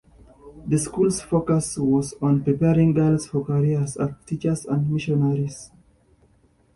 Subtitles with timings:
[0.65, 5.69] The school's focus was on preparing girls for careers as teachers and missionaries.